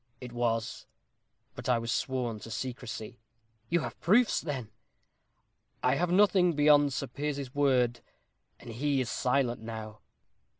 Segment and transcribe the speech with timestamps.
[0.19, 0.87] "It was.
[1.53, 3.19] But I was sworn to secrecy."
[3.69, 4.71] "You have proofs then?"
[5.83, 7.99] "I have nothing beyond Sir Piers's word
[8.59, 9.99] and he is silent now."